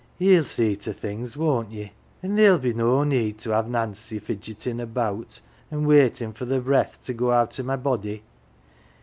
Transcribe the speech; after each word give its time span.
"Ye'll 0.17 0.45
see 0.45 0.75
to 0.77 0.93
things, 0.93 1.37
won't 1.37 1.69
ye? 1.69 1.91
An' 2.23 2.35
theer'll 2.35 2.57
be 2.57 2.73
no 2.73 3.03
need 3.03 3.37
to 3.37 3.51
have 3.51 3.69
Nancy 3.69 4.17
fidgetin' 4.17 4.79
about, 4.81 5.41
an' 5.69 5.85
waitin' 5.85 6.33
for 6.33 6.45
the 6.45 6.59
breath 6.59 6.99
to 7.03 7.13
go 7.13 7.31
out 7.31 7.59
of 7.59 7.67
my 7.67 7.75
body. 7.75 8.23